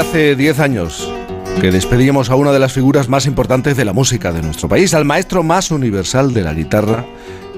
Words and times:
Hace 0.00 0.36
10 0.36 0.58
años 0.60 1.12
que 1.60 1.70
despedíamos 1.70 2.30
a 2.30 2.34
una 2.34 2.50
de 2.50 2.58
las 2.58 2.72
figuras 2.72 3.08
más 3.08 3.26
importantes 3.26 3.76
de 3.76 3.84
la 3.84 3.92
música 3.92 4.32
de 4.32 4.42
nuestro 4.42 4.68
país, 4.68 4.94
al 4.94 5.04
maestro 5.04 5.42
más 5.42 5.70
universal 5.70 6.32
de 6.32 6.42
la 6.42 6.54
guitarra 6.54 7.04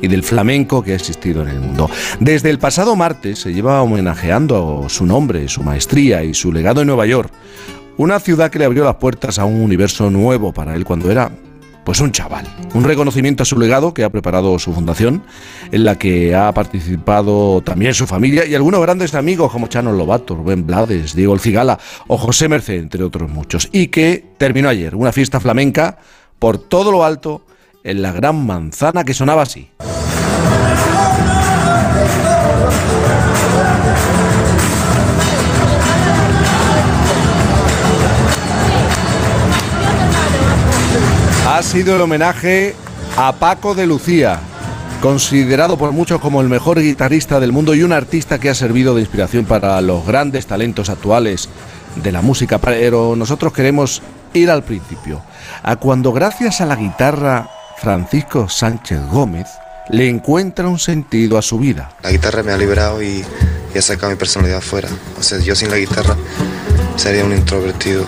y 0.02 0.08
del 0.08 0.22
flamenco 0.22 0.82
que 0.82 0.92
ha 0.92 0.96
existido 0.96 1.42
en 1.42 1.48
el 1.48 1.60
mundo. 1.60 1.88
Desde 2.20 2.50
el 2.50 2.58
pasado 2.58 2.96
martes 2.96 3.38
se 3.38 3.54
lleva 3.54 3.80
homenajeando 3.82 4.86
su 4.88 5.06
nombre, 5.06 5.48
su 5.48 5.62
maestría 5.62 6.24
y 6.24 6.34
su 6.34 6.52
legado 6.52 6.80
en 6.80 6.88
Nueva 6.88 7.06
York, 7.06 7.32
una 7.96 8.18
ciudad 8.18 8.50
que 8.50 8.58
le 8.58 8.64
abrió 8.66 8.84
las 8.84 8.96
puertas 8.96 9.38
a 9.38 9.44
un 9.44 9.60
universo 9.60 10.10
nuevo 10.10 10.52
para 10.52 10.74
él 10.74 10.84
cuando 10.84 11.10
era 11.10 11.30
pues 11.84 12.00
un 12.00 12.12
chaval. 12.12 12.46
Un 12.74 12.84
reconocimiento 12.84 13.42
a 13.42 13.46
su 13.46 13.58
legado 13.58 13.94
que 13.94 14.04
ha 14.04 14.10
preparado 14.10 14.58
su 14.58 14.72
fundación, 14.72 15.22
en 15.70 15.84
la 15.84 15.96
que 15.96 16.34
ha 16.34 16.52
participado 16.52 17.60
también 17.62 17.94
su 17.94 18.06
familia 18.06 18.46
y 18.46 18.54
algunos 18.54 18.80
grandes 18.80 19.14
amigos 19.14 19.52
como 19.52 19.68
Chano 19.68 19.92
Lobato, 19.92 20.34
Rubén 20.34 20.66
Blades, 20.66 21.14
Diego 21.14 21.34
El 21.34 21.40
Cigala 21.40 21.78
o 22.08 22.16
José 22.16 22.48
Merced, 22.48 22.80
entre 22.80 23.04
otros 23.04 23.30
muchos. 23.30 23.68
Y 23.72 23.88
que 23.88 24.24
terminó 24.38 24.68
ayer, 24.68 24.94
una 24.96 25.12
fiesta 25.12 25.40
flamenca 25.40 25.98
por 26.38 26.58
todo 26.58 26.90
lo 26.90 27.04
alto 27.04 27.44
en 27.84 28.02
la 28.02 28.12
gran 28.12 28.44
manzana 28.46 29.04
que 29.04 29.14
sonaba 29.14 29.42
así. 29.42 29.70
Ha 41.54 41.62
sido 41.62 41.94
el 41.94 42.02
homenaje 42.02 42.74
a 43.16 43.32
Paco 43.32 43.76
de 43.76 43.86
Lucía, 43.86 44.40
considerado 45.00 45.78
por 45.78 45.92
muchos 45.92 46.20
como 46.20 46.40
el 46.40 46.48
mejor 46.48 46.80
guitarrista 46.80 47.38
del 47.38 47.52
mundo 47.52 47.76
y 47.76 47.84
un 47.84 47.92
artista 47.92 48.40
que 48.40 48.50
ha 48.50 48.56
servido 48.56 48.96
de 48.96 49.02
inspiración 49.02 49.44
para 49.44 49.80
los 49.80 50.04
grandes 50.04 50.48
talentos 50.48 50.88
actuales 50.90 51.48
de 51.94 52.10
la 52.10 52.22
música. 52.22 52.58
Pero 52.58 53.14
nosotros 53.14 53.52
queremos 53.52 54.02
ir 54.32 54.50
al 54.50 54.64
principio, 54.64 55.22
a 55.62 55.76
cuando 55.76 56.12
gracias 56.12 56.60
a 56.60 56.66
la 56.66 56.74
guitarra 56.74 57.48
Francisco 57.78 58.48
Sánchez 58.48 58.98
Gómez 59.12 59.46
le 59.90 60.08
encuentra 60.08 60.66
un 60.66 60.80
sentido 60.80 61.38
a 61.38 61.42
su 61.42 61.60
vida. 61.60 61.92
La 62.02 62.10
guitarra 62.10 62.42
me 62.42 62.50
ha 62.50 62.56
liberado 62.56 63.00
y, 63.00 63.24
ha 63.76 63.80
sacado 63.80 64.10
mi 64.10 64.18
personalidad 64.18 64.58
afuera. 64.58 64.88
O 65.20 65.22
sea, 65.22 65.38
yo 65.38 65.54
sin 65.54 65.70
la 65.70 65.76
guitarra 65.76 66.16
sería 66.96 67.24
un 67.24 67.32
introvertido. 67.32 68.04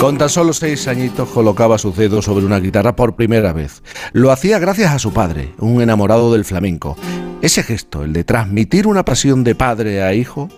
Con 0.00 0.16
tan 0.16 0.30
solo 0.30 0.54
seis 0.54 0.88
añitos 0.88 1.28
colocaba 1.28 1.76
su 1.76 1.92
dedo 1.92 2.22
sobre 2.22 2.46
una 2.46 2.58
guitarra 2.58 2.96
por 2.96 3.16
primera 3.16 3.52
vez. 3.52 3.82
Lo 4.12 4.32
hacía 4.32 4.58
gracias 4.58 4.92
a 4.92 4.98
su 4.98 5.12
padre, 5.12 5.52
un 5.58 5.82
enamorado 5.82 6.32
del 6.32 6.46
flamenco. 6.46 6.96
Ese 7.42 7.62
gesto, 7.62 8.02
el 8.04 8.14
de 8.14 8.24
transmitir 8.24 8.86
una 8.86 9.04
pasión 9.04 9.44
de 9.44 9.54
padre 9.54 10.02
a 10.02 10.14
hijo, 10.14 10.48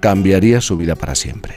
cambiaría 0.00 0.60
su 0.60 0.76
vida 0.76 0.96
para 0.96 1.14
siempre. 1.14 1.54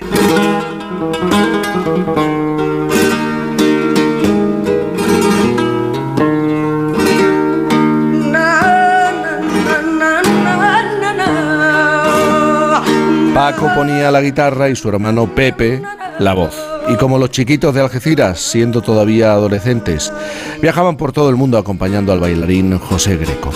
Paco 13.33 13.71
ponía 13.75 14.11
la 14.11 14.21
guitarra 14.21 14.69
y 14.69 14.75
su 14.75 14.89
hermano 14.89 15.33
Pepe 15.33 15.81
la 16.19 16.33
voz. 16.33 16.74
Y 16.87 16.95
como 16.97 17.17
los 17.17 17.31
chiquitos 17.31 17.73
de 17.73 17.81
Algeciras, 17.81 18.39
siendo 18.39 18.81
todavía 18.81 19.31
adolescentes, 19.31 20.13
viajaban 20.61 20.97
por 20.97 21.11
todo 21.11 21.29
el 21.29 21.35
mundo 21.35 21.57
acompañando 21.57 22.11
al 22.13 22.19
bailarín 22.19 22.77
José 22.77 23.17
Greco. 23.17 23.49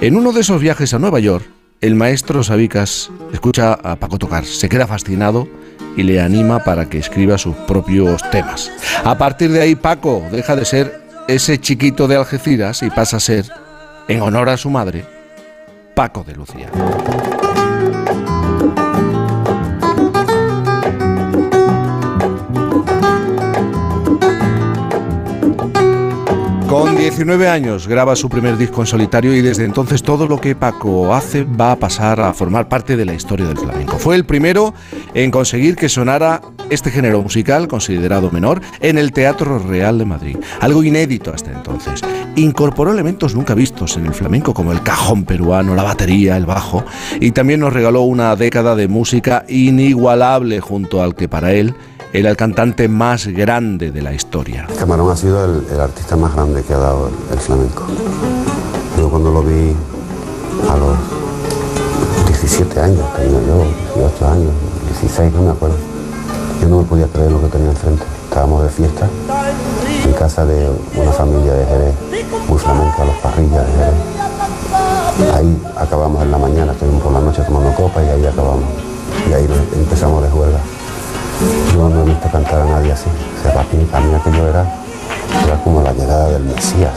En 0.00 0.16
uno 0.16 0.32
de 0.32 0.40
esos 0.40 0.60
viajes 0.60 0.94
a 0.94 0.98
Nueva 0.98 1.20
York, 1.20 1.44
el 1.80 1.94
maestro 1.94 2.42
Sabicas 2.42 3.10
escucha 3.32 3.74
a 3.74 3.96
Paco 3.96 4.18
tocar, 4.18 4.44
se 4.44 4.68
queda 4.68 4.86
fascinado 4.86 5.46
y 5.96 6.02
le 6.02 6.20
anima 6.20 6.64
para 6.64 6.88
que 6.88 6.98
escriba 6.98 7.38
sus 7.38 7.54
propios 7.54 8.22
temas. 8.30 8.70
A 9.04 9.18
partir 9.18 9.50
de 9.50 9.60
ahí, 9.60 9.74
Paco 9.74 10.22
deja 10.30 10.56
de 10.56 10.64
ser 10.64 11.02
ese 11.28 11.58
chiquito 11.58 12.08
de 12.08 12.16
Algeciras 12.16 12.82
y 12.82 12.90
pasa 12.90 13.18
a 13.18 13.20
ser, 13.20 13.46
en 14.08 14.22
honor 14.22 14.48
a 14.48 14.56
su 14.56 14.70
madre, 14.70 15.04
Paco 15.94 16.24
de 16.24 16.34
Lucía. 16.34 16.70
19 27.10 27.48
años 27.48 27.88
graba 27.88 28.14
su 28.14 28.28
primer 28.28 28.56
disco 28.56 28.82
en 28.82 28.86
solitario 28.86 29.34
y 29.34 29.40
desde 29.40 29.64
entonces 29.64 30.00
todo 30.00 30.28
lo 30.28 30.40
que 30.40 30.54
Paco 30.54 31.12
hace 31.12 31.42
va 31.42 31.72
a 31.72 31.76
pasar 31.76 32.20
a 32.20 32.32
formar 32.32 32.68
parte 32.68 32.96
de 32.96 33.04
la 33.04 33.14
historia 33.14 33.48
del 33.48 33.58
flamenco. 33.58 33.98
Fue 33.98 34.14
el 34.14 34.24
primero 34.24 34.74
en 35.12 35.32
conseguir 35.32 35.74
que 35.74 35.88
sonara 35.88 36.40
este 36.70 36.92
género 36.92 37.20
musical, 37.20 37.66
considerado 37.66 38.30
menor, 38.30 38.60
en 38.78 38.96
el 38.96 39.10
Teatro 39.12 39.58
Real 39.58 39.98
de 39.98 40.04
Madrid, 40.04 40.36
algo 40.60 40.84
inédito 40.84 41.34
hasta 41.34 41.50
entonces. 41.50 42.00
Incorporó 42.36 42.92
elementos 42.92 43.34
nunca 43.34 43.54
vistos 43.54 43.96
en 43.96 44.06
el 44.06 44.14
flamenco 44.14 44.54
como 44.54 44.70
el 44.70 44.84
cajón 44.84 45.24
peruano, 45.24 45.74
la 45.74 45.82
batería, 45.82 46.36
el 46.36 46.46
bajo 46.46 46.84
y 47.20 47.32
también 47.32 47.58
nos 47.58 47.72
regaló 47.72 48.02
una 48.02 48.36
década 48.36 48.76
de 48.76 48.86
música 48.86 49.44
inigualable 49.48 50.60
junto 50.60 51.02
al 51.02 51.16
que 51.16 51.28
para 51.28 51.52
él 51.54 51.74
era 52.12 52.30
el 52.30 52.36
cantante 52.36 52.88
más 52.88 53.26
grande 53.28 53.92
de 53.92 54.02
la 54.02 54.12
historia. 54.12 54.66
Camarón 54.78 55.10
ha 55.10 55.16
sido 55.16 55.44
el, 55.44 55.80
artista 55.80 56.16
más 56.16 56.34
grande 56.34 56.62
que 56.62 56.74
ha 56.74 56.78
dado 56.78 57.10
el, 57.30 57.38
flamenco. 57.38 57.84
Yo 58.98 59.08
cuando 59.08 59.30
lo 59.30 59.42
vi 59.42 59.72
a 60.68 60.76
los 60.76 62.26
17 62.26 62.80
años, 62.80 63.04
tenía 63.16 63.38
yo, 63.46 63.64
18 63.94 64.28
años, 64.28 64.52
16, 65.00 65.32
no 65.34 65.42
me 65.42 65.50
acuerdo. 65.50 65.76
Yo 66.60 66.68
no 66.68 66.78
me 66.78 66.84
podía 66.84 67.06
creer 67.06 67.30
lo 67.30 67.40
que 67.40 67.46
tenía 67.46 67.70
enfrente. 67.70 68.02
Estábamos 68.24 68.64
de 68.64 68.70
fiesta 68.70 69.08
en 70.04 70.12
casa 70.14 70.44
de 70.44 70.68
una 70.94 71.12
familia 71.12 71.52
de 71.52 71.66
Jerez, 71.66 71.94
muy 72.48 72.58
flamenca, 72.58 73.04
los 73.04 73.16
parrillas 73.16 73.66
de 73.66 73.72
Jerez. 73.72 75.34
Ahí 75.34 75.62
acabamos 75.76 76.22
en 76.22 76.30
la 76.30 76.38
mañana, 76.38 76.72
estuvimos 76.72 77.02
por 77.02 77.12
la 77.12 77.20
noche 77.20 77.42
tomando 77.42 77.72
copa 77.74 78.02
y 78.02 78.08
ahí 78.08 78.26
acabamos. 78.26 78.64
Y 79.28 79.32
ahí 79.32 79.46
empezamos 79.74 80.22
de 80.22 80.30
juega. 80.30 80.58
Yo 81.74 81.88
no 81.88 82.02
he 82.02 82.04
visto 82.04 82.30
cantar 82.30 82.60
a 82.60 82.64
nadie 82.64 82.92
así. 82.92 83.08
O 83.08 83.42
sea, 83.42 83.54
para 83.54 83.66
mí, 83.72 83.84
para 83.90 84.04
mí 84.04 84.14
aquello 84.14 84.48
era, 84.48 84.66
era 85.44 85.56
como 85.62 85.82
la 85.82 85.92
llegada 85.92 86.28
del 86.30 86.44
Mesías. 86.44 86.94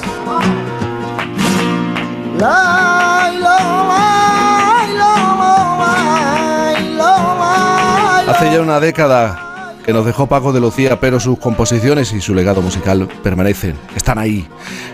Hace 8.28 8.52
ya 8.52 8.62
una 8.62 8.80
década 8.80 9.44
que 9.86 9.94
nos 9.94 10.06
dejó 10.06 10.28
Paco 10.28 10.52
de 10.52 10.60
Lucía, 10.60 11.00
pero 11.00 11.20
sus 11.20 11.38
composiciones 11.40 12.12
y 12.14 12.22
su 12.22 12.34
legado 12.34 12.62
musical 12.62 13.08
permanecen, 13.22 13.76
están 13.96 14.18
ahí. 14.18 14.48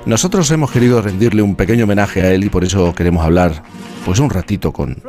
Nosotros 0.06 0.50
hemos 0.52 0.72
querido 0.72 1.02
rendirle 1.02 1.42
un 1.42 1.56
pequeño 1.56 1.86
homenaje 1.86 2.22
a 2.22 2.32
él 2.32 2.44
y 2.44 2.50
por 2.50 2.64
eso 2.64 2.94
queremos 2.94 3.26
hablar 3.26 3.64
pues 4.06 4.20
un 4.20 4.30
ratito 4.30 4.72
con, 4.72 5.02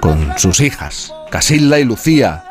con 0.00 0.38
sus 0.38 0.60
hijas, 0.60 1.12
Casilda 1.30 1.78
y 1.78 1.84
Lucía, 1.84 2.44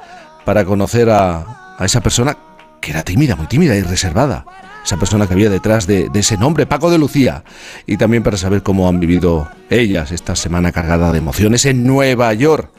para 0.48 0.64
conocer 0.64 1.10
a, 1.10 1.76
esa 1.82 2.00
persona 2.00 2.38
que 2.80 2.92
era 2.92 3.04
tímida, 3.04 3.36
muy 3.36 3.48
tímida 3.48 3.76
y 3.76 3.82
reservada. 3.82 4.46
Esa 4.82 4.96
persona 4.96 5.28
que 5.28 5.34
había 5.34 5.50
detrás 5.50 5.88
de, 5.88 6.10
ese 6.14 6.38
nombre, 6.38 6.66
Paco 6.66 6.90
de 6.90 6.98
Lucía. 6.98 7.44
Y 7.86 7.98
también 7.98 8.24
para 8.24 8.38
saber 8.38 8.64
cómo 8.64 8.88
han 8.88 9.02
vivido 9.02 9.52
ellas 9.70 10.14
esta 10.14 10.38
semana 10.38 10.72
cargada 10.72 11.12
de 11.12 11.18
emociones 11.18 11.66
en 11.66 11.86
Nueva 11.86 12.34
York. 12.34 12.70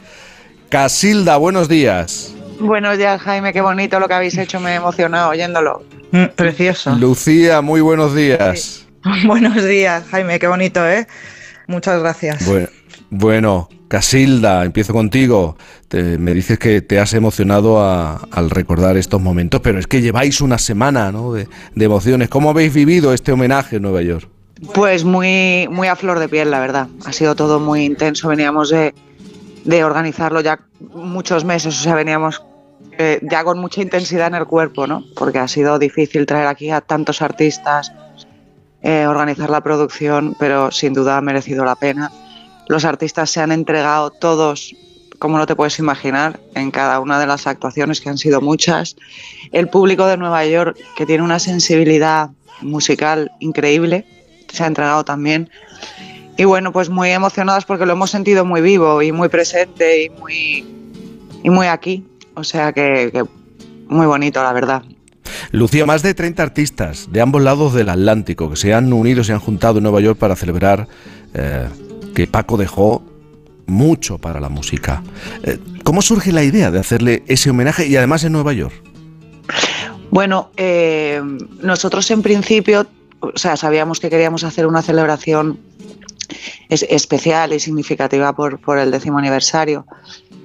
Casilda, 0.70 1.36
buenos 1.36 1.68
días. 1.68 2.34
Buenos 2.58 2.96
días, 2.96 3.20
Jaime, 3.20 3.52
qué 3.52 3.60
bonito 3.60 4.00
lo 4.00 4.08
que 4.08 4.14
habéis 4.14 4.38
hecho, 4.38 4.60
me 4.60 4.70
he 4.70 4.76
emocionado 4.76 5.28
oyéndolo. 5.28 5.84
Mm, 6.12 6.24
precioso. 6.36 6.96
Lucía, 6.96 7.60
muy 7.60 7.82
buenos 7.82 8.14
días. 8.14 8.86
Buenos 9.26 9.62
días, 9.62 10.04
Jaime, 10.10 10.38
qué 10.38 10.46
bonito, 10.46 10.88
¿eh? 10.88 11.06
Muchas 11.66 12.00
gracias. 12.00 12.46
Bueno, 12.46 12.68
bueno 13.10 13.68
Casilda, 13.88 14.64
empiezo 14.64 14.92
contigo. 14.92 15.56
me 15.90 16.34
dices 16.34 16.58
que 16.58 16.82
te 16.82 17.00
has 17.00 17.14
emocionado 17.14 17.82
al 17.82 18.50
recordar 18.50 18.98
estos 18.98 19.20
momentos, 19.20 19.62
pero 19.62 19.78
es 19.78 19.86
que 19.86 20.02
lleváis 20.02 20.42
una 20.42 20.58
semana 20.58 21.10
de, 21.10 21.84
emociones. 21.84 22.28
¿Cómo 22.28 22.50
habéis 22.50 22.74
vivido 22.74 23.14
este 23.14 23.32
homenaje 23.32 23.76
en 23.76 23.82
Nueva 23.82 24.02
York? 24.02 24.28
Pues 24.74 25.04
muy, 25.04 25.68
muy 25.70 25.88
a 25.88 25.96
flor 25.96 26.18
de 26.18 26.28
piel, 26.28 26.50
la 26.50 26.60
verdad. 26.60 26.88
Ha 27.06 27.12
sido 27.12 27.34
todo 27.34 27.60
muy 27.60 27.84
intenso. 27.84 28.28
Veníamos 28.28 28.70
de, 28.70 28.92
organizarlo 29.82 30.42
ya 30.42 30.60
muchos 30.80 31.44
meses, 31.46 31.80
o 31.80 31.82
sea, 31.82 31.94
veníamos 31.94 32.42
eh, 32.98 33.20
ya 33.22 33.42
con 33.42 33.58
mucha 33.58 33.80
intensidad 33.80 34.26
en 34.26 34.34
el 34.34 34.44
cuerpo, 34.44 34.86
¿no? 34.86 35.02
Porque 35.16 35.38
ha 35.38 35.48
sido 35.48 35.78
difícil 35.78 36.26
traer 36.26 36.46
aquí 36.46 36.70
a 36.70 36.82
tantos 36.82 37.22
artistas, 37.22 37.92
eh, 38.82 39.06
organizar 39.06 39.48
la 39.48 39.62
producción, 39.62 40.36
pero 40.38 40.70
sin 40.70 40.92
duda 40.92 41.16
ha 41.16 41.20
merecido 41.22 41.64
la 41.64 41.74
pena 41.74 42.10
los 42.68 42.84
artistas 42.84 43.30
se 43.30 43.40
han 43.40 43.52
entregado 43.52 44.10
todos, 44.10 44.74
como 45.18 45.38
no 45.38 45.46
te 45.46 45.56
puedes 45.56 45.78
imaginar, 45.78 46.38
en 46.54 46.70
cada 46.70 47.00
una 47.00 47.18
de 47.18 47.26
las 47.26 47.46
actuaciones, 47.46 48.00
que 48.00 48.10
han 48.10 48.18
sido 48.18 48.40
muchas. 48.40 48.96
El 49.52 49.68
público 49.68 50.06
de 50.06 50.16
Nueva 50.16 50.44
York, 50.46 50.78
que 50.96 51.06
tiene 51.06 51.22
una 51.22 51.38
sensibilidad 51.38 52.30
musical 52.60 53.32
increíble, 53.40 54.04
se 54.52 54.64
ha 54.64 54.66
entregado 54.66 55.04
también. 55.04 55.50
Y 56.36 56.44
bueno, 56.44 56.72
pues 56.72 56.88
muy 56.88 57.10
emocionadas 57.10 57.64
porque 57.64 57.86
lo 57.86 57.92
hemos 57.92 58.10
sentido 58.10 58.44
muy 58.44 58.60
vivo 58.60 59.02
y 59.02 59.10
muy 59.10 59.28
presente 59.28 60.04
y 60.04 60.10
muy 60.10 60.64
y 61.42 61.50
muy 61.50 61.66
aquí. 61.66 62.06
O 62.34 62.44
sea 62.44 62.72
que, 62.72 63.24
muy 63.88 64.06
bonito, 64.06 64.42
la 64.42 64.52
verdad. 64.52 64.82
Lucía, 65.50 65.86
más 65.86 66.02
de 66.02 66.14
30 66.14 66.42
artistas 66.42 67.08
de 67.10 67.20
ambos 67.20 67.42
lados 67.42 67.74
del 67.74 67.88
Atlántico 67.88 68.50
que 68.50 68.56
se 68.56 68.74
han 68.74 68.92
unido, 68.92 69.24
se 69.24 69.32
han 69.32 69.40
juntado 69.40 69.78
en 69.78 69.84
Nueva 69.84 70.00
York 70.00 70.18
para 70.18 70.36
celebrar 70.36 70.86
eh, 71.34 71.68
que 72.18 72.26
Paco 72.26 72.56
dejó 72.56 73.00
mucho 73.68 74.18
para 74.18 74.40
la 74.40 74.48
música. 74.48 75.04
Eh, 75.44 75.56
¿Cómo 75.84 76.02
surge 76.02 76.32
la 76.32 76.42
idea 76.42 76.72
de 76.72 76.80
hacerle 76.80 77.22
ese 77.28 77.48
homenaje 77.50 77.86
y 77.86 77.94
además 77.94 78.24
en 78.24 78.32
Nueva 78.32 78.52
York? 78.52 78.74
Bueno, 80.10 80.50
eh, 80.56 81.22
nosotros 81.62 82.10
en 82.10 82.22
principio, 82.22 82.88
o 83.20 83.38
sea, 83.38 83.56
sabíamos 83.56 84.00
que 84.00 84.10
queríamos 84.10 84.42
hacer 84.42 84.66
una 84.66 84.82
celebración 84.82 85.60
especial 86.70 87.52
y 87.52 87.60
significativa 87.60 88.32
por, 88.32 88.60
por 88.60 88.78
el 88.78 88.90
décimo 88.90 89.18
aniversario 89.18 89.86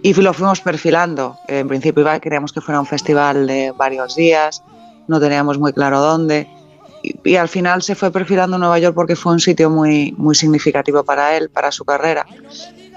y 0.03 0.13
lo 0.13 0.31
fuimos 0.31 0.61
perfilando. 0.61 1.37
En 1.47 1.67
principio 1.67 2.05
queríamos 2.21 2.53
que 2.53 2.61
fuera 2.61 2.79
un 2.79 2.85
festival 2.85 3.47
de 3.47 3.71
varios 3.71 4.15
días, 4.15 4.61
no 5.07 5.19
teníamos 5.19 5.57
muy 5.57 5.73
claro 5.73 5.99
dónde. 6.01 6.47
Y, 7.03 7.35
al 7.35 7.49
final 7.49 7.81
se 7.81 7.95
fue 7.95 8.11
perfilando 8.11 8.57
Nueva 8.57 8.79
York 8.79 8.95
porque 8.95 9.15
fue 9.15 9.33
un 9.33 9.39
sitio 9.39 9.69
muy, 9.69 10.13
muy 10.17 10.35
significativo 10.35 11.03
para 11.03 11.35
él, 11.35 11.49
para 11.49 11.71
su 11.71 11.83
carrera. 11.85 12.25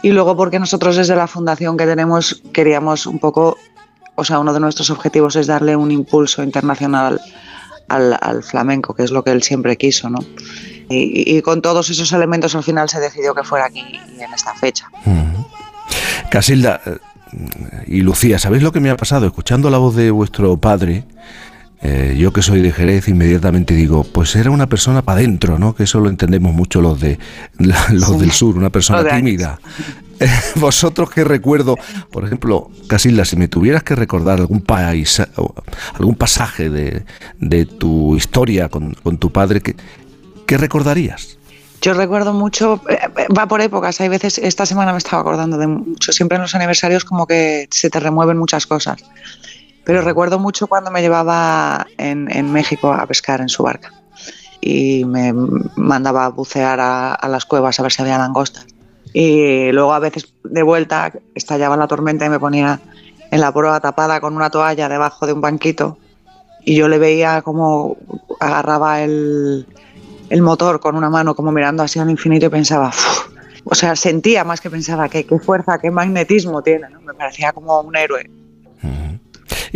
Y 0.03 0.11
luego 0.11 0.37
porque 0.37 0.59
nosotros 0.59 0.97
desde 0.97 1.17
la 1.17 1.27
fundación 1.27 1.77
que 1.77 1.87
tenemos 1.87 2.43
queríamos 2.53 3.07
un 3.07 3.19
poco, 3.19 3.59
o 4.15 4.25
sea, 4.25 4.39
uno 4.39 4.53
de 4.53 4.61
nuestros 4.61 4.91
objetivos 4.91 5.37
es 5.37 5.47
darle 5.47 5.75
un 5.75 5.91
impulso 5.91 6.43
internacional 6.43 7.21
al, 7.89 8.43
flamenco, 8.43 8.95
que 8.95 9.05
es 9.05 9.11
lo 9.11 9.23
que 9.23 9.31
él 9.31 9.43
siempre 9.43 9.77
quiso, 9.77 10.11
¿no? 10.11 10.19
Y, 10.89 11.43
con 11.43 11.63
todos 11.63 11.91
esos 11.91 12.13
elementos 12.13 12.55
al 12.55 12.63
final 12.63 12.89
se 12.89 13.01
decidió 13.01 13.35
que 13.35 13.43
fuera 13.43 13.67
aquí 13.67 13.81
en 13.81 14.33
esta 14.33 14.55
fecha. 14.55 14.89
Casilda 16.31 16.81
eh, 16.87 16.99
y 17.87 18.01
Lucía, 18.03 18.39
¿sabéis 18.39 18.63
lo 18.63 18.73
que 18.73 18.81
me 18.81 18.91
ha 18.91 18.97
pasado? 18.97 19.27
Escuchando 19.27 19.71
la 19.71 19.79
voz 19.79 19.97
de 19.97 20.11
vuestro 20.11 20.57
padre, 20.57 21.05
eh, 21.83 22.17
yo 22.19 22.33
que 22.33 22.43
soy 22.43 22.63
de 22.63 22.73
Jerez, 22.73 23.09
inmediatamente 23.09 23.75
digo, 23.75 24.05
pues 24.05 24.35
era 24.37 24.51
una 24.51 24.67
persona 24.67 25.03
para 25.03 25.19
adentro, 25.19 25.59
¿no? 25.59 25.75
Que 25.75 25.85
eso 25.85 26.01
lo 26.01 26.09
entendemos 26.09 26.55
mucho 26.55 26.81
los, 26.81 27.01
de, 27.01 27.19
los 27.59 28.19
del 28.19 28.33
sur, 28.33 28.57
una 28.57 28.71
persona 28.71 29.09
tímida. 29.17 29.61
Vosotros 30.57 31.11
qué 31.11 31.25
recuerdo, 31.25 31.77
por 32.11 32.25
ejemplo, 32.25 32.71
Casilda, 32.89 33.25
si 33.25 33.37
me 33.37 33.49
tuvieras 33.49 33.83
que 33.83 33.95
recordar 33.95 34.41
algún 34.41 34.63
país, 34.63 35.23
algún 35.95 36.15
pasaje 36.15 36.71
de, 36.71 37.67
tu 37.67 38.17
historia 38.17 38.69
con, 38.69 38.95
tu 39.19 39.31
padre, 39.31 39.61
¿qué, 39.61 39.77
¿qué 40.47 40.57
recordarías? 40.57 41.37
Yo 41.83 41.93
recuerdo 41.95 42.33
mucho, 42.33 42.81
eh, 42.89 42.99
va 43.37 43.47
por 43.47 43.61
épocas, 43.61 44.01
hay 44.01 44.09
veces, 44.09 44.39
esta 44.39 44.65
semana 44.65 44.93
me 44.93 44.99
estaba 44.99 45.21
acordando 45.21 45.59
de 45.59 45.67
mucho, 45.67 46.13
siempre 46.13 46.37
en 46.37 46.43
los 46.43 46.55
aniversarios 46.55 47.05
como 47.05 47.27
que 47.27 47.69
se 47.71 47.91
te 47.91 48.01
remueven 48.01 48.39
muchas 48.39 48.67
cosas, 48.67 49.05
pero 49.87 50.03
recuerdo 50.03 50.41
mucho 50.41 50.67
cuando 50.67 50.91
me 50.91 51.01
llevaba 51.01 51.87
en, 51.97 52.53
México 52.53 52.93
a 52.93 53.07
pescar 53.07 53.41
en 53.41 53.49
su 53.49 53.63
barca 53.63 53.93
y 54.61 55.05
me 55.05 55.33
mandaba 55.77 56.25
a 56.25 56.31
bucear 56.31 56.81
a, 56.81 57.29
las 57.29 57.45
cuevas 57.45 57.79
a 57.79 57.85
ver 57.85 57.93
si 57.93 58.03
había 58.03 58.19
langostas. 58.19 58.67
Y 59.13 59.71
luego 59.71 59.95
a 59.95 60.01
veces 60.01 60.35
de 60.43 60.65
vuelta 60.65 61.13
estallaba 61.37 61.77
la 61.77 61.87
tormenta 61.87 62.27
y 62.27 62.31
me 62.31 62.41
ponía 62.41 62.81
en 63.31 63.41
la 63.41 63.53
proa 63.53 63.79
tapada 63.79 64.21
con 64.21 64.35
una 64.35 64.51
toalla 64.51 64.89
debajo 64.89 65.25
de 65.25 65.35
un 65.35 65.41
banquito 65.41 65.99
y 66.65 66.75
yo 66.75 66.89
le 66.89 66.99
veía 66.99 67.43
como 67.43 67.97
agarraba 68.41 69.03
el, 69.03 69.69
el 70.31 70.43
motor 70.43 70.81
con 70.81 70.97
una 70.97 71.11
mano 71.11 71.37
como 71.37 71.53
mirando 71.53 71.85
así 71.85 72.01
al 72.01 72.11
infinito 72.11 72.47
y 72.47 72.49
pensaba, 72.49 72.91
o 73.63 73.75
sea, 73.77 73.95
sentía 73.95 74.43
más 74.43 74.61
que 74.61 74.69
pensaba 74.69 75.09
que 75.09 75.25
qué 75.25 75.39
fuerza, 75.39 75.79
qué 75.79 75.93
magnetismo 75.93 76.61
tiene, 76.63 76.89
me 77.05 77.15
parecía 77.15 77.53
como 77.53 77.81
un 77.83 77.95
héroe. 77.95 78.29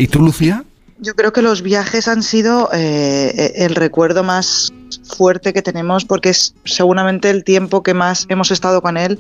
¿Y 0.01 0.09
tú, 0.09 0.21
Lucía? 0.21 0.65
Yo 0.99 1.15
creo 1.15 1.35
que 1.35 1.43
los 1.43 1.61
viajes 1.61 2.09
han 2.09 2.23
sido 2.23 2.71
eh, 2.73 3.53
el 3.57 3.75
recuerdo 3.75 4.25
más 4.25 4.73
fuerte 5.15 5.53
que 5.53 5.61
tenemos 5.61 6.07
porque 6.07 6.31
es 6.31 6.55
seguramente 6.65 7.29
el 7.29 7.45
tiempo 7.45 7.83
que 7.83 7.93
más 7.93 8.25
hemos 8.31 8.51
estado 8.51 8.81
con 8.81 8.97
él, 8.97 9.19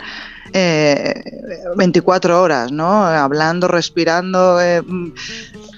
24 1.76 2.32
eh, 2.32 2.36
horas, 2.36 2.72
¿no? 2.72 3.04
Hablando, 3.04 3.68
respirando, 3.68 4.58
eh, 4.58 4.82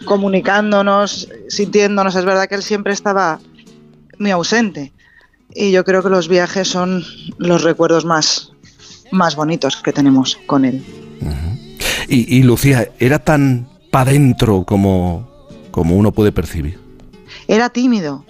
comunicándonos, 0.05 1.29
sintiéndonos. 1.49 2.15
Es 2.15 2.25
verdad 2.25 2.49
que 2.49 2.55
él 2.55 2.63
siempre 2.63 2.93
estaba 2.93 3.41
muy 4.21 4.31
ausente 4.31 4.93
y 5.53 5.73
yo 5.73 5.85
creo 5.85 6.01
que 6.05 6.11
los 6.11 6.29
viajes 6.29 6.69
son 6.69 7.05
los 7.39 7.65
recuerdos 7.65 8.05
más, 8.05 8.53
más 9.11 9.35
bonitos 9.35 9.83
que 9.83 9.93
tenemos 9.93 10.39
con 10.47 10.65
él. 10.65 10.85
y, 12.07 12.45
Lucía, 12.45 12.89
¿era 13.01 13.19
tan 13.19 13.72
para 13.93 14.11
adentro 14.11 14.65
como, 14.65 15.29
como 15.71 15.95
uno 15.95 16.11
puede 16.11 16.33
percibir? 16.33 16.81
Era 17.47 17.69
tímido, 17.69 18.25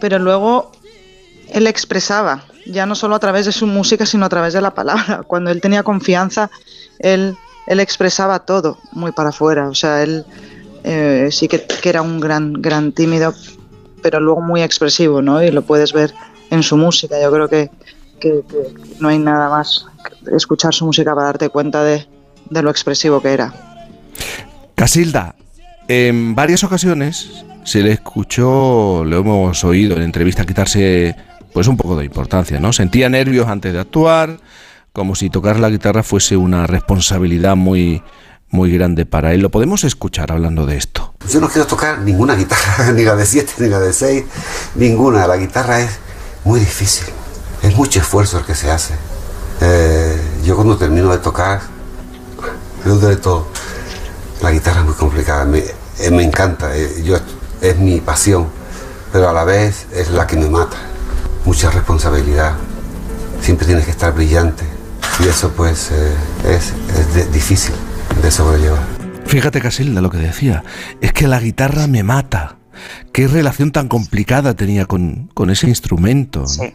pero 0.00 0.18
luego 0.18 0.70
él 1.52 1.66
expresaba, 1.66 2.44
ya 2.64 2.86
no 2.86 2.94
solo 2.94 3.16
a 3.16 3.18
través 3.18 3.44
de 3.44 3.52
su 3.52 3.66
música, 3.66 4.06
sino 4.06 4.24
a 4.24 4.28
través 4.28 4.54
de 4.54 4.60
la 4.60 4.72
palabra. 4.72 5.22
Cuando 5.26 5.50
él 5.50 5.60
tenía 5.60 5.82
confianza, 5.82 6.50
él, 7.00 7.36
él 7.66 7.80
expresaba 7.80 8.38
todo 8.38 8.78
muy 8.92 9.12
para 9.12 9.30
afuera. 9.30 9.68
O 9.68 9.74
sea, 9.74 10.02
él 10.02 10.24
eh, 10.84 11.28
sí 11.32 11.48
que, 11.48 11.66
que, 11.66 11.88
era 11.88 12.02
un 12.02 12.20
gran, 12.20 12.54
gran 12.54 12.92
tímido, 12.92 13.34
pero 14.02 14.20
luego 14.20 14.40
muy 14.40 14.62
expresivo, 14.62 15.20
¿no? 15.20 15.42
Y 15.42 15.50
lo 15.50 15.62
puedes 15.62 15.92
ver 15.92 16.14
en 16.50 16.62
su 16.62 16.76
música. 16.76 17.20
Yo 17.20 17.32
creo 17.32 17.48
que, 17.48 17.70
no 19.00 19.08
hay 19.08 19.18
nada 19.18 19.48
más 19.48 19.86
que 20.24 20.36
escuchar 20.36 20.72
su 20.72 20.86
música 20.86 21.14
para 21.14 21.26
darte 21.26 21.48
cuenta 21.48 21.82
de, 21.82 22.06
lo 22.50 22.70
expresivo 22.70 23.20
que 23.20 23.32
era. 23.32 23.52
Casilda, 24.80 25.34
en 25.88 26.34
varias 26.34 26.64
ocasiones 26.64 27.44
se 27.64 27.82
le 27.82 27.92
escuchó, 27.92 29.04
lo 29.04 29.18
hemos 29.18 29.62
oído 29.62 29.94
en 29.94 30.02
entrevista, 30.02 30.46
quitarse 30.46 31.14
pues 31.52 31.66
un 31.66 31.76
poco 31.76 31.96
de 31.98 32.06
importancia, 32.06 32.58
¿no? 32.60 32.72
Sentía 32.72 33.10
nervios 33.10 33.46
antes 33.46 33.74
de 33.74 33.78
actuar, 33.78 34.40
como 34.94 35.14
si 35.14 35.28
tocar 35.28 35.60
la 35.60 35.68
guitarra 35.68 36.02
fuese 36.02 36.38
una 36.38 36.66
responsabilidad 36.66 37.56
muy, 37.56 38.02
muy 38.48 38.72
grande 38.72 39.04
para 39.04 39.34
él. 39.34 39.42
Lo 39.42 39.50
podemos 39.50 39.84
escuchar 39.84 40.32
hablando 40.32 40.64
de 40.64 40.78
esto. 40.78 41.12
Yo 41.30 41.42
no 41.42 41.50
quiero 41.50 41.66
tocar 41.66 41.98
ninguna 41.98 42.34
guitarra, 42.34 42.90
ni 42.94 43.02
la 43.02 43.16
de 43.16 43.26
7, 43.26 43.52
ni 43.58 43.68
la 43.68 43.80
de 43.80 43.92
6, 43.92 44.24
ninguna. 44.76 45.26
La 45.26 45.36
guitarra 45.36 45.82
es 45.82 45.98
muy 46.42 46.58
difícil. 46.58 47.04
Es 47.62 47.76
mucho 47.76 48.00
esfuerzo 48.00 48.38
el 48.38 48.46
que 48.46 48.54
se 48.54 48.70
hace. 48.70 48.94
Eh, 49.60 50.18
yo 50.42 50.56
cuando 50.56 50.78
termino 50.78 51.12
de 51.12 51.18
tocar, 51.18 51.60
me 52.82 52.92
duele 52.92 53.16
todo. 53.16 53.46
La 54.42 54.50
guitarra 54.50 54.80
es 54.80 54.86
muy 54.86 54.94
complicada, 54.94 55.44
me, 55.44 55.58
eh, 55.58 56.10
me 56.10 56.22
encanta, 56.22 56.74
eh, 56.76 57.02
yo, 57.04 57.18
es 57.60 57.78
mi 57.78 58.00
pasión, 58.00 58.46
pero 59.12 59.28
a 59.28 59.32
la 59.32 59.44
vez 59.44 59.86
es 59.92 60.10
la 60.10 60.26
que 60.26 60.36
me 60.36 60.48
mata. 60.48 60.76
Mucha 61.44 61.70
responsabilidad, 61.70 62.54
siempre 63.40 63.66
tienes 63.66 63.84
que 63.84 63.90
estar 63.90 64.12
brillante 64.14 64.64
y 65.20 65.28
eso 65.28 65.50
pues 65.56 65.90
es, 66.44 66.72
es 67.16 67.32
difícil 67.32 67.74
de 68.22 68.30
sobrellevar. 68.30 69.00
Fíjate 69.30 69.60
Casilda 69.60 70.00
lo 70.00 70.10
que 70.10 70.18
decía, 70.18 70.64
es 71.00 71.12
que 71.12 71.28
la 71.28 71.38
guitarra 71.38 71.86
me 71.86 72.02
mata. 72.02 72.56
¿Qué 73.12 73.28
relación 73.28 73.70
tan 73.70 73.88
complicada 73.88 74.54
tenía 74.54 74.86
con, 74.86 75.30
ese 75.50 75.68
instrumento? 75.68 76.46
Sí. 76.46 76.74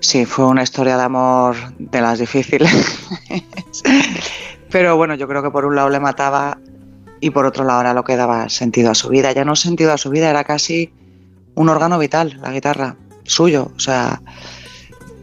sí, 0.00 0.26
fue 0.26 0.46
una 0.46 0.62
historia 0.62 0.96
de 0.96 1.04
amor 1.04 1.56
de 1.78 2.00
las 2.00 2.18
difíciles. 2.18 2.70
Pero 4.70 4.96
bueno, 4.96 5.14
yo 5.14 5.26
creo 5.28 5.42
que 5.42 5.50
por 5.50 5.64
un 5.64 5.76
lado 5.76 5.88
le 5.88 6.00
mataba 6.00 6.58
y 7.20 7.30
por 7.30 7.46
otro 7.46 7.64
lado 7.64 7.80
era 7.80 7.94
lo 7.94 8.04
que 8.04 8.16
daba 8.16 8.48
sentido 8.48 8.90
a 8.90 8.94
su 8.94 9.08
vida. 9.08 9.32
Ya 9.32 9.44
no 9.44 9.56
sentido 9.56 9.92
a 9.92 9.98
su 9.98 10.10
vida, 10.10 10.30
era 10.30 10.44
casi 10.44 10.92
un 11.54 11.68
órgano 11.68 11.98
vital, 11.98 12.38
la 12.40 12.52
guitarra, 12.52 12.96
suyo. 13.24 13.70
O 13.76 13.80
sea, 13.80 14.22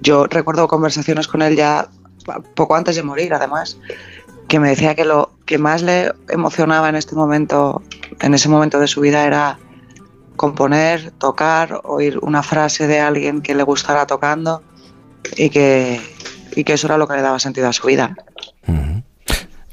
yo 0.02 0.28
recuerdo 0.28 0.68
conversaciones 0.68 1.28
con 1.28 1.42
él 1.42 1.56
ya 1.56 1.90
poco 2.56 2.76
antes 2.76 2.96
de 2.96 3.04
morir, 3.04 3.34
además, 3.34 3.78
que 4.48 4.60
me 4.60 4.70
decía 4.70 4.96
que 4.96 5.06
lo 5.06 5.32
que 5.46 5.58
más 5.58 5.82
le 5.82 6.12
emocionaba 6.30 6.90
en 6.90 6.96
este 6.96 7.16
momento, 7.16 7.82
en 8.22 8.34
ese 8.34 8.50
momento 8.50 8.80
de 8.80 8.88
su 8.88 9.02
vida, 9.02 9.26
era 9.26 9.60
componer, 10.36 11.12
tocar, 11.12 11.82
oír 11.84 12.20
una 12.22 12.44
frase 12.44 12.88
de 12.88 13.00
alguien 13.00 13.42
que 13.42 13.56
le 13.56 13.64
gustara 13.64 14.06
tocando 14.06 14.62
y 15.38 15.50
que, 15.50 16.02
y 16.56 16.64
que 16.64 16.74
eso 16.74 16.88
era 16.88 16.98
lo 16.98 17.08
que 17.08 17.16
le 17.16 17.22
daba 17.22 17.40
sentido 17.40 17.68
a 17.68 17.74
su 17.74 17.88
vida. 17.88 18.16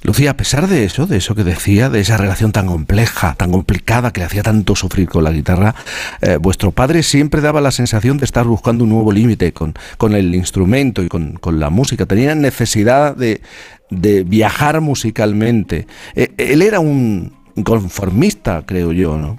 Lucía, 0.02 0.32
a 0.32 0.36
pesar 0.36 0.66
de 0.66 0.84
eso, 0.84 1.06
de 1.06 1.18
eso 1.18 1.34
que 1.34 1.44
decía, 1.44 1.88
de 1.88 2.00
esa 2.00 2.16
relación 2.16 2.50
tan 2.50 2.66
compleja, 2.66 3.34
tan 3.34 3.52
complicada 3.52 4.12
que 4.12 4.20
le 4.20 4.26
hacía 4.26 4.42
tanto 4.42 4.74
sufrir 4.74 5.08
con 5.08 5.22
la 5.22 5.30
guitarra, 5.30 5.74
eh, 6.20 6.38
vuestro 6.38 6.72
padre 6.72 7.02
siempre 7.02 7.40
daba 7.40 7.60
la 7.60 7.70
sensación 7.70 8.18
de 8.18 8.24
estar 8.24 8.44
buscando 8.44 8.84
un 8.84 8.90
nuevo 8.90 9.12
límite 9.12 9.52
con, 9.52 9.74
con, 9.98 10.14
el 10.14 10.34
instrumento 10.34 11.02
y 11.02 11.08
con, 11.08 11.34
con, 11.34 11.60
la 11.60 11.70
música. 11.70 12.06
Tenía 12.06 12.34
necesidad 12.34 13.14
de, 13.14 13.42
de 13.90 14.24
viajar 14.24 14.80
musicalmente. 14.80 15.86
Eh, 16.16 16.32
él 16.36 16.62
era 16.62 16.80
un 16.80 17.32
conformista, 17.64 18.64
creo 18.66 18.92
yo, 18.92 19.16
¿no? 19.16 19.38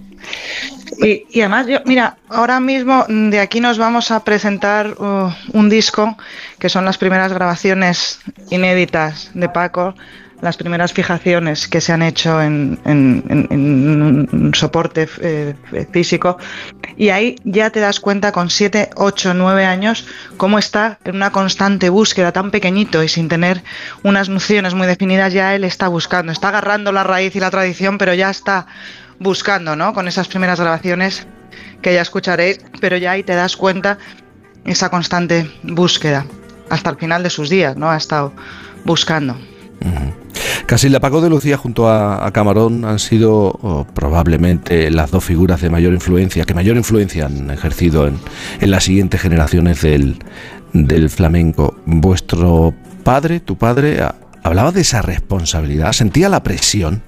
Y, 0.99 1.41
además, 1.41 1.67
yo, 1.67 1.79
mira, 1.85 2.17
ahora 2.29 2.59
mismo 2.59 3.05
de 3.09 3.39
aquí 3.39 3.59
nos 3.59 3.77
vamos 3.77 4.11
a 4.11 4.23
presentar 4.23 4.95
uh, 4.99 5.31
un 5.51 5.69
disco 5.69 6.15
que 6.59 6.69
son 6.69 6.85
las 6.85 6.97
primeras 6.97 7.33
grabaciones 7.33 8.19
inéditas 8.51 9.31
de 9.33 9.49
Paco, 9.49 9.95
las 10.43 10.57
primeras 10.57 10.91
fijaciones 10.91 11.69
que 11.69 11.79
se 11.79 11.93
han 11.93 12.01
hecho 12.01 12.41
en, 12.41 12.79
un 12.85 14.51
soporte 14.53 15.07
eh, 15.21 15.55
físico 15.91 16.37
y 16.97 17.09
ahí 17.09 17.37
ya 17.45 17.69
te 17.69 17.79
das 17.79 18.01
cuenta 18.01 18.33
con 18.33 18.49
7, 18.49 18.89
8, 18.95 19.33
9 19.33 19.65
años 19.65 20.05
cómo 20.35 20.59
está 20.59 20.99
en 21.05 21.15
una 21.15 21.31
constante 21.31 21.89
búsqueda 21.89 22.33
tan 22.33 22.51
pequeñito 22.51 23.03
y 23.03 23.07
sin 23.07 23.29
tener 23.29 23.63
unas 24.03 24.27
nociones 24.27 24.73
muy 24.73 24.85
definidas, 24.85 25.31
ya 25.31 25.55
él 25.55 25.63
está 25.63 25.87
buscando, 25.87 26.33
está 26.33 26.49
agarrando 26.49 26.91
la 26.91 27.03
raíz 27.03 27.35
y 27.35 27.39
la 27.39 27.49
tradición, 27.49 27.97
pero 27.97 28.13
ya 28.13 28.29
está 28.29 28.67
buscando, 29.19 29.77
¿no? 29.77 29.93
Con 29.93 30.09
esas 30.09 30.27
primeras 30.27 30.59
grabaciones 30.59 31.25
que 31.81 31.93
ya 31.93 32.01
escucharéis, 32.01 32.59
pero 32.81 32.97
ya 32.97 33.11
ahí 33.11 33.23
te 33.23 33.33
das 33.33 33.55
cuenta 33.55 33.97
esa 34.65 34.89
constante 34.89 35.49
búsqueda 35.63 36.25
hasta 36.69 36.89
el 36.89 36.97
final 36.97 37.23
de 37.23 37.29
sus 37.29 37.49
días, 37.49 37.77
¿no? 37.77 37.89
Ha 37.89 37.97
estado 37.97 38.33
buscando. 38.83 39.37
El 40.83 40.99
Paco 40.99 41.21
de 41.21 41.29
Lucía 41.29 41.57
junto 41.57 41.89
a, 41.89 42.29
Camarón 42.31 42.85
han 42.85 42.99
sido 42.99 43.85
probablemente 43.93 44.89
las 44.91 45.11
dos 45.11 45.23
figuras 45.23 45.61
de 45.61 45.69
mayor 45.69 45.93
influencia, 45.93 46.45
que 46.45 46.53
mayor 46.53 46.77
influencia 46.77 47.25
han 47.25 47.49
ejercido 47.51 48.07
en, 48.07 48.19
las 48.61 48.83
siguientes 48.83 49.21
generaciones 49.21 49.81
del, 49.81 50.17
del 50.73 51.09
flamenco. 51.09 51.75
Vuestro 51.85 52.73
padre, 53.03 53.39
tu 53.39 53.57
padre, 53.57 53.99
hablaba 54.43 54.71
de 54.71 54.81
esa 54.81 55.01
responsabilidad, 55.01 55.91
sentía 55.91 56.29
la 56.29 56.43
presión. 56.43 57.01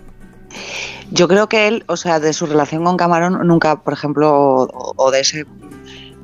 Yo 1.12 1.28
creo 1.28 1.48
que 1.48 1.68
él, 1.68 1.84
o 1.88 1.98
sea, 1.98 2.20
de 2.20 2.34
su 2.34 2.46
relación 2.46 2.84
con 2.84 2.98
Camarón, 2.98 3.46
nunca, 3.48 3.84
por 3.84 3.94
ejemplo, 3.94 4.68
o 4.72 5.12
de 5.12 5.20
ese 5.20 5.46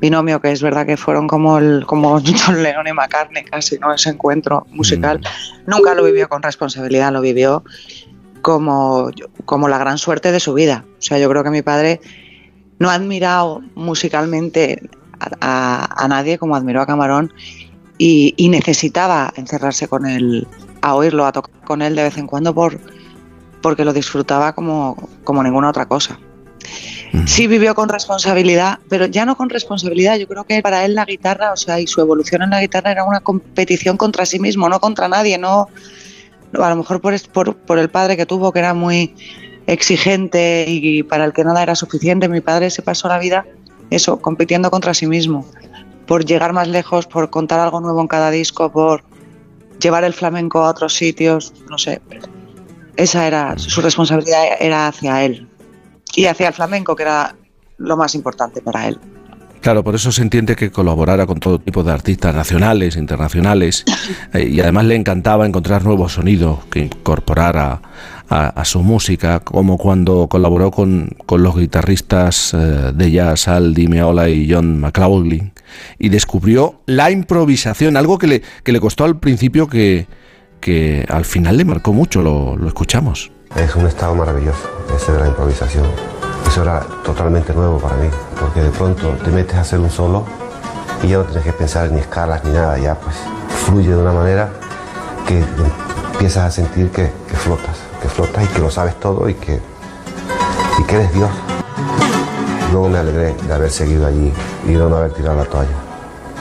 binomio 0.02 0.42
que 0.42 0.52
es 0.52 0.62
verdad 0.62 0.86
que 0.86 0.98
fueron 0.98 1.28
como 1.28 1.60
el, 1.60 1.86
como 1.86 2.20
John 2.26 2.62
Lennon 2.62 2.88
y 2.88 2.94
McCartney 2.94 3.44
casi, 3.46 3.78
¿no? 3.78 3.94
Ese 3.94 4.10
encuentro 4.10 4.66
musical. 4.72 5.20
Mm. 5.20 5.70
Nunca 5.70 5.94
lo 5.94 6.04
vivió 6.04 6.28
con 6.28 6.42
responsabilidad, 6.42 7.14
lo 7.14 7.22
vivió 7.22 7.64
como, 8.42 9.12
como 9.46 9.70
la 9.70 9.78
gran 9.78 9.98
suerte 9.98 10.32
de 10.32 10.40
su 10.40 10.54
vida. 10.54 10.84
O 10.98 11.02
sea, 11.02 11.20
yo 11.20 11.30
creo 11.30 11.44
que 11.44 11.52
mi 11.52 11.62
padre 11.62 12.02
no 12.80 12.90
ha 12.90 12.96
admirado 12.96 13.62
musicalmente 13.76 14.82
a, 15.40 16.08
nadie 16.10 16.40
como 16.40 16.56
admiró 16.56 16.82
a 16.82 16.88
Camarón 16.88 17.32
y, 18.00 18.34
y, 18.38 18.50
necesitaba 18.50 19.32
encerrarse 19.36 19.88
con 19.88 20.08
él, 20.08 20.48
a 20.82 20.96
oírlo, 20.96 21.28
a 21.28 21.32
tocar 21.32 21.54
con 21.64 21.84
él 21.84 21.96
de 21.96 22.02
vez 22.02 22.18
en 22.18 22.26
cuando 22.26 22.56
por, 22.56 22.80
porque 23.62 23.86
lo 23.86 23.94
disfrutaba 23.94 24.54
como, 24.54 24.96
como 25.24 25.44
ninguna 25.44 25.70
otra 25.70 25.86
cosa. 25.86 26.18
Sí 27.26 27.48
vivió 27.48 27.76
con 27.76 27.90
responsabilidad, 27.90 28.80
pero 28.90 29.06
ya 29.06 29.26
no 29.26 29.36
con 29.36 29.50
responsabilidad. 29.50 30.18
Yo 30.18 30.28
creo 30.28 30.46
que 30.46 30.62
para 30.62 30.86
él 30.86 30.96
la 30.96 31.06
guitarra, 31.06 31.52
o 31.52 31.58
sea, 31.58 31.80
y 31.80 31.88
su 31.88 32.00
evolución 32.00 32.42
en 32.42 32.52
la 32.52 32.62
guitarra 32.62 32.92
era 32.92 33.04
una 33.04 33.20
competición 33.20 33.98
contra 33.98 34.26
sí 34.26 34.40
mismo, 34.40 34.70
no 34.70 34.80
contra 34.80 35.08
nadie. 35.08 35.38
No, 35.38 35.68
a 36.54 36.70
lo 36.70 36.76
mejor 36.78 37.02
por, 37.02 37.20
por, 37.30 37.56
por 37.56 37.80
el 37.80 37.90
padre 37.90 38.16
que 38.16 38.26
tuvo, 38.26 38.52
que 38.52 38.60
era 38.60 38.74
muy 38.74 39.14
exigente 39.68 40.66
y 40.68 41.04
para 41.04 41.26
el 41.26 41.34
que 41.34 41.44
nada 41.44 41.62
era 41.62 41.76
suficiente. 41.76 42.30
Mi 42.30 42.42
padre 42.42 42.70
se 42.70 42.82
pasó 42.82 43.08
la 43.08 43.20
vida 43.20 43.46
eso, 43.92 44.22
compitiendo 44.22 44.72
contra 44.72 44.94
sí 44.94 45.06
mismo, 45.06 45.46
por 46.08 46.26
llegar 46.26 46.54
más 46.54 46.68
lejos, 46.68 47.06
por 47.06 47.30
contar 47.30 47.60
algo 47.60 47.82
nuevo 47.82 48.02
en 48.02 48.08
cada 48.08 48.32
disco, 48.32 48.72
por 48.72 49.04
llevar 49.80 50.06
el 50.06 50.14
flamenco 50.14 50.64
a 50.64 50.70
otros 50.70 50.96
sitios, 50.96 51.54
no 51.70 51.78
sé. 51.78 52.02
Esa 52.96 53.28
era 53.28 53.58
su 53.58 53.82
responsabilidad 53.82 54.44
era 54.60 54.88
hacia 54.88 55.24
él, 55.24 55.48
y 56.16 56.26
hacia 56.26 56.48
el 56.48 56.54
flamenco, 56.54 56.96
que 56.96 57.04
era 57.04 57.36
lo 57.78 57.98
más 57.98 58.16
importante 58.16 58.62
para 58.62 58.88
él. 58.88 59.00
Claro, 59.62 59.84
por 59.84 59.94
eso 59.94 60.12
se 60.12 60.24
entiende 60.24 60.56
que 60.56 60.72
colaborara 60.72 61.28
con 61.28 61.40
todo 61.40 61.60
tipo 61.60 61.84
de 61.84 61.92
artistas 61.92 62.34
nacionales, 62.34 62.96
internacionales, 62.96 63.86
eh, 64.34 64.50
y 64.52 64.60
además 64.60 64.86
le 64.86 64.96
encantaba 64.96 65.46
encontrar 65.46 65.84
nuevos 65.86 66.14
sonidos 66.14 66.66
que 66.72 66.80
incorporara 66.86 67.82
a, 68.28 68.64
su 68.64 68.82
música, 68.82 69.42
como 69.42 69.78
cuando 69.78 70.28
colaboró 70.30 70.72
con, 70.72 71.10
los 71.30 71.56
guitarristas 71.58 72.54
eh, 72.54 72.92
de 72.94 73.12
jazz 73.12 73.50
Al 73.50 73.74
Di 73.74 73.90
Meola 73.90 74.30
y 74.30 74.50
John 74.50 74.80
McLaughlin, 74.80 75.52
y 76.00 76.08
descubrió 76.08 76.82
la 76.86 77.12
improvisación, 77.12 77.98
algo 77.98 78.18
que 78.18 78.28
le, 78.28 78.42
que 78.64 78.72
le 78.72 78.80
costó 78.80 79.04
al 79.04 79.20
principio 79.20 79.68
que, 79.68 80.08
que 80.62 81.06
al 81.10 81.26
final 81.26 81.58
le 81.58 81.66
marcó 81.66 81.92
mucho, 81.92 82.22
lo, 82.22 82.56
lo 82.56 82.70
escuchamos. 82.70 83.32
Es 83.56 83.76
un 83.76 83.86
estado 83.86 84.16
maravilloso, 84.16 84.70
ese 84.96 85.12
de 85.12 85.20
la 85.20 85.28
improvisación. 85.28 85.86
Eso 86.48 86.64
era 86.64 86.80
totalmente 87.04 87.54
nuevo 87.54 87.80
para 87.80 87.96
mí, 87.96 88.10
porque 88.40 88.62
de 88.62 88.70
pronto 88.70 89.10
te 89.24 89.30
metes 89.30 89.56
a 89.56 89.62
hacer 89.62 89.80
un 89.80 89.90
solo 89.90 90.26
y 91.04 91.08
ya 91.10 91.18
no 91.18 91.24
tienes 91.26 91.44
que 91.44 91.54
pensar 91.54 91.92
ni 91.92 92.00
escalas 92.00 92.44
ni 92.44 92.52
nada, 92.52 92.78
ya 92.78 92.96
pues 92.96 93.16
fluye 93.66 93.90
de 93.90 93.98
una 93.98 94.14
manera 94.14 94.50
que 95.28 95.44
empiezas 96.14 96.46
a 96.46 96.52
sentir 96.52 96.92
que, 96.92 97.12
flotas, 97.36 97.78
que 98.02 98.08
flotas 98.08 98.44
y 98.44 98.48
que 98.48 98.60
lo 98.60 98.70
sabes 98.72 99.00
todo 99.00 99.28
y 99.28 99.34
que, 99.34 99.60
y 100.80 100.84
que 100.84 100.96
eres 100.96 101.14
Dios. 101.14 101.30
Luego 102.72 102.90
me 102.90 103.00
alegré 103.00 103.34
de 103.34 103.54
haber 103.54 103.70
seguido 103.70 104.08
allí 104.08 104.34
y 104.66 104.74
de 104.74 104.78
no 104.78 104.96
haber 104.96 105.14
tirado 105.14 105.38
la 105.38 105.46
toalla. 105.46 105.76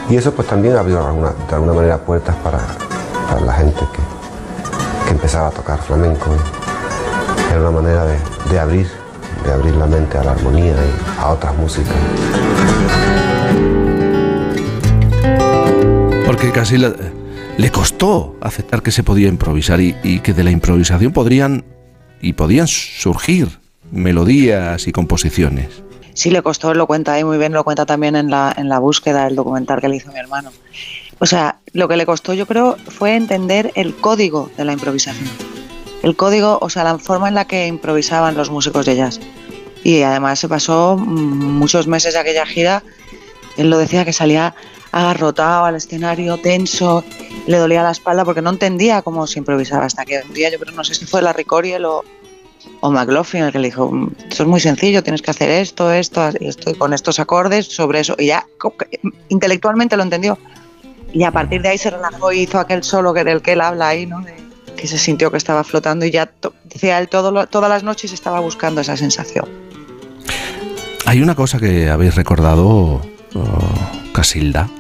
Y 0.08 0.16
eso 0.16 0.32
pues 0.32 0.46
también 0.48 0.76
abrió 0.76 1.00
de 1.00 1.54
alguna 1.54 1.72
manera 1.72 1.98
puertas 1.98 2.36
para, 2.36 2.58
la 3.44 3.52
gente 3.52 3.80
que, 3.80 5.06
que 5.06 5.10
empezaba 5.10 5.48
a 5.48 5.50
tocar 5.50 5.78
flamenco. 5.78 6.30
Era 7.50 7.62
una 7.62 7.82
manera 7.82 8.04
de, 8.04 8.58
abrir, 8.60 8.86
de 9.44 9.52
abrir 9.52 9.74
la 9.74 9.86
mente 9.86 10.16
a 10.16 10.22
la 10.22 10.32
armonía 10.32 10.72
y 10.72 11.20
a 11.20 11.30
otras 11.30 11.56
músicas. 11.56 11.92
Porque 16.26 16.52
casi 16.52 16.78
le, 16.78 17.70
costó 17.72 18.36
aceptar 18.40 18.82
que 18.82 18.92
se 18.92 19.02
podía 19.02 19.26
improvisar 19.26 19.80
y, 19.80 20.20
que 20.20 20.32
de 20.32 20.44
la 20.44 20.52
improvisación 20.52 21.12
podrían 21.12 21.64
y 22.20 22.34
podían 22.34 22.68
surgir 22.68 23.58
melodías 23.90 24.86
y 24.86 24.92
composiciones. 24.92 25.82
Sí, 26.14 26.30
le 26.30 26.42
costó, 26.42 26.72
lo 26.74 26.86
cuenta 26.86 27.14
ahí 27.14 27.24
muy 27.24 27.36
bien, 27.36 27.52
lo 27.52 27.64
cuenta 27.64 27.84
también 27.84 28.14
en 28.14 28.30
la, 28.30 28.54
en 28.56 28.68
la 28.68 28.78
búsqueda 28.78 29.24
del 29.24 29.34
documental 29.34 29.80
que 29.80 29.88
le 29.88 29.96
hizo 29.96 30.12
mi 30.12 30.20
hermano. 30.20 30.52
O 31.18 31.26
sea, 31.26 31.58
lo 31.72 31.88
que 31.88 31.96
le 31.96 32.06
costó 32.06 32.32
yo 32.32 32.46
creo 32.46 32.76
fue 32.76 33.16
entender 33.16 33.72
el 33.74 33.96
código 33.96 34.50
de 34.56 34.64
la 34.64 34.72
improvisación 34.72 35.28
el 36.02 36.16
código, 36.16 36.58
o 36.60 36.70
sea, 36.70 36.84
la 36.84 36.98
forma 36.98 37.28
en 37.28 37.34
la 37.34 37.46
que 37.46 37.66
improvisaban 37.66 38.36
los 38.36 38.50
músicos 38.50 38.86
de 38.86 38.96
jazz. 38.96 39.20
Y 39.82 40.02
además 40.02 40.38
se 40.38 40.48
pasó 40.48 40.96
muchos 40.96 41.86
meses 41.86 42.14
de 42.14 42.20
aquella 42.20 42.46
gira, 42.46 42.82
él 43.56 43.70
lo 43.70 43.78
decía 43.78 44.04
que 44.04 44.12
salía 44.12 44.54
agarrotado 44.92 45.64
al 45.66 45.76
escenario, 45.76 46.38
tenso, 46.38 47.04
le 47.46 47.58
dolía 47.58 47.82
la 47.82 47.92
espalda 47.92 48.24
porque 48.24 48.42
no 48.42 48.50
entendía 48.50 49.02
cómo 49.02 49.26
se 49.26 49.38
improvisaba 49.38 49.84
hasta 49.86 50.04
que 50.04 50.22
un 50.26 50.34
día, 50.34 50.50
yo 50.50 50.58
creo, 50.58 50.74
no 50.74 50.84
sé 50.84 50.94
si 50.94 51.06
fue 51.06 51.22
la 51.22 51.32
Ricoriel 51.32 51.84
o, 51.84 52.04
o 52.80 52.90
McLaughlin 52.90 53.44
el 53.44 53.52
que 53.52 53.58
le 53.58 53.68
dijo, 53.68 53.90
esto 54.28 54.42
es 54.42 54.48
muy 54.48 54.60
sencillo, 54.60 55.02
tienes 55.02 55.22
que 55.22 55.30
hacer 55.30 55.50
esto, 55.50 55.92
esto, 55.92 56.28
esto, 56.40 56.76
con 56.76 56.92
estos 56.92 57.20
acordes, 57.20 57.66
sobre 57.66 58.00
eso, 58.00 58.16
y 58.18 58.26
ya 58.26 58.46
intelectualmente 59.28 59.96
lo 59.96 60.02
entendió. 60.02 60.38
Y 61.12 61.24
a 61.24 61.32
partir 61.32 61.62
de 61.62 61.70
ahí 61.70 61.78
se 61.78 61.90
relajó 61.90 62.32
y 62.32 62.40
hizo 62.40 62.58
aquel 62.58 62.84
solo 62.84 63.12
que 63.12 63.24
del 63.24 63.42
que 63.42 63.52
él 63.52 63.60
habla 63.60 63.88
ahí, 63.88 64.06
¿no? 64.06 64.24
Que 64.80 64.88
se 64.88 64.98
sintió 64.98 65.30
que 65.30 65.36
estaba 65.36 65.62
flotando 65.62 66.06
y 66.06 66.10
ya 66.10 66.30
decía 66.64 66.98
él 66.98 67.08
todo, 67.08 67.46
todas 67.46 67.68
las 67.68 67.82
noches 67.82 68.12
estaba 68.12 68.40
buscando 68.40 68.80
esa 68.80 68.96
sensación. 68.96 69.46
Hay 71.04 71.20
una 71.20 71.34
cosa 71.34 71.58
que 71.58 71.90
habéis 71.90 72.14
recordado, 72.14 73.02
oh, 73.34 74.10
Casilda. 74.14 74.70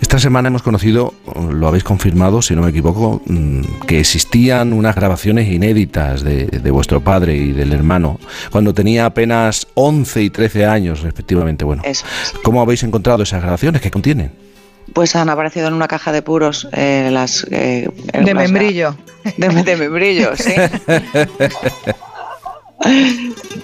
Esta 0.00 0.18
semana 0.18 0.48
hemos 0.48 0.62
conocido, 0.62 1.14
lo 1.50 1.66
habéis 1.66 1.82
confirmado, 1.82 2.42
si 2.42 2.54
no 2.54 2.62
me 2.62 2.70
equivoco, 2.70 3.22
mm, 3.26 3.62
que 3.86 3.98
existían 3.98 4.72
unas 4.72 4.94
grabaciones 4.94 5.48
inéditas 5.50 6.22
de, 6.22 6.70
vuestro 6.70 7.00
padre 7.00 7.36
y 7.36 7.52
del 7.52 7.72
hermano 7.72 8.18
cuando 8.50 8.72
tenía 8.74 9.06
apenas 9.06 9.66
11 9.74 10.22
y 10.22 10.30
13 10.30 10.66
años, 10.66 11.00
respectivamente. 11.00 11.64
Bueno, 11.64 11.82
¿cómo 12.44 12.60
habéis 12.60 12.82
encontrado 12.82 13.22
esas 13.22 13.42
grabaciones? 13.42 13.80
¿Qué 13.82 13.90
contienen? 13.90 14.51
Pues 14.92 15.16
han 15.16 15.28
aparecido 15.30 15.68
en 15.68 15.74
una 15.74 15.88
caja 15.88 16.12
de 16.12 16.22
puros 16.22 16.68
eh, 16.72 17.08
las... 17.10 17.46
Eh, 17.50 17.88
de 18.12 18.34
membrillo. 18.34 18.96
De, 19.36 19.48
membrillo, 19.76 20.36
sí. 20.36 20.54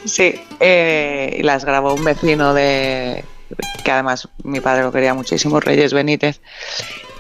sí, 0.05 0.35
eh, 0.61 1.37
y 1.39 1.43
las 1.43 1.65
grabó 1.65 1.95
un 1.95 2.05
vecino 2.05 2.55
de... 2.55 3.25
que 3.85 3.91
además 3.91 4.29
mi 4.45 4.61
padre 4.61 4.83
lo 4.83 4.93
quería 4.93 5.13
muchísimo, 5.13 5.61
Reyes 5.61 5.93
Benítez, 5.93 6.41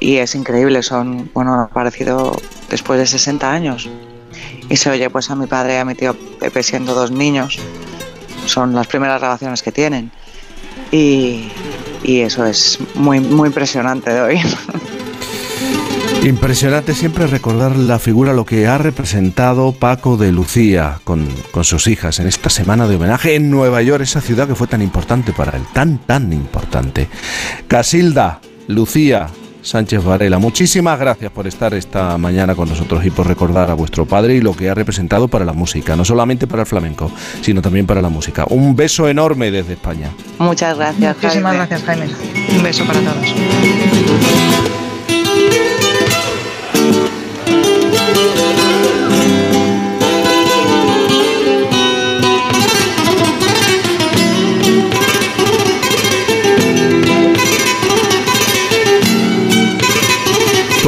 y 0.00 0.16
es 0.16 0.34
increíble, 0.34 0.82
son, 0.82 1.30
bueno, 1.34 1.54
han 1.54 1.60
aparecido 1.60 2.40
después 2.70 2.98
de 2.98 3.06
60 3.06 3.50
años. 3.50 3.88
Y 4.68 4.76
se 4.76 4.90
oye 4.90 5.08
pues 5.10 5.30
a 5.30 5.34
mi 5.34 5.46
padre 5.46 5.74
y 5.74 5.76
a 5.78 5.84
mi 5.84 5.94
tío 5.94 6.14
Pepe 6.38 6.62
siendo 6.62 6.94
dos 6.94 7.10
niños. 7.10 7.58
Son 8.46 8.74
las 8.74 8.86
primeras 8.86 9.20
grabaciones 9.20 9.62
que 9.62 9.72
tienen. 9.72 10.10
Y, 10.90 11.50
y 12.02 12.20
eso 12.20 12.44
es 12.44 12.78
muy, 12.94 13.20
muy 13.20 13.48
impresionante 13.48 14.10
de 14.10 14.20
oír. 14.20 14.46
Impresionante 16.24 16.94
siempre 16.94 17.26
recordar 17.28 17.76
la 17.76 17.98
figura, 17.98 18.32
lo 18.32 18.44
que 18.44 18.66
ha 18.66 18.76
representado 18.76 19.72
Paco 19.72 20.16
de 20.16 20.32
Lucía 20.32 21.00
con, 21.04 21.28
con, 21.52 21.64
sus 21.64 21.86
hijas 21.86 22.18
en 22.18 22.26
esta 22.26 22.50
semana 22.50 22.88
de 22.88 22.96
homenaje 22.96 23.36
en 23.36 23.50
Nueva 23.50 23.82
York, 23.82 24.02
esa 24.02 24.20
ciudad 24.20 24.48
que 24.48 24.56
fue 24.56 24.66
tan 24.66 24.82
importante 24.82 25.32
para 25.32 25.56
él, 25.56 25.62
tan, 25.72 25.98
tan 25.98 26.32
importante. 26.32 27.08
Casilda, 27.68 28.40
Lucía, 28.66 29.28
Sánchez 29.68 30.02
Varela. 30.02 30.38
Muchísimas 30.38 30.98
gracias 30.98 31.30
por 31.30 31.46
estar 31.46 31.74
esta 31.74 32.16
mañana 32.16 32.54
con 32.54 32.70
nosotros 32.70 33.04
y 33.04 33.10
por 33.10 33.26
recordar 33.26 33.70
a 33.70 33.74
vuestro 33.74 34.06
padre 34.06 34.36
y 34.36 34.40
lo 34.40 34.56
que 34.56 34.70
ha 34.70 34.74
representado 34.74 35.28
para 35.28 35.44
la 35.44 35.52
música, 35.52 35.94
no 35.94 36.06
solamente 36.06 36.46
para 36.46 36.62
el 36.62 36.66
flamenco, 36.66 37.12
sino 37.42 37.60
también 37.60 37.86
para 37.86 38.00
la 38.00 38.08
música. 38.08 38.46
Un 38.48 38.74
beso 38.74 39.08
enorme 39.08 39.50
desde 39.50 39.74
España. 39.74 40.10
Muchas 40.38 40.78
gracias. 40.78 41.16
Muchísimas 41.22 41.54
gracias, 41.54 41.82
Jaime. 41.82 42.06
Un 42.56 42.62
beso 42.62 42.84
para 42.86 43.00
todos. 43.00 43.97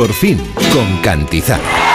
Por 0.00 0.14
fin, 0.14 0.38
con 0.72 0.96
Cantizar. 1.02 1.89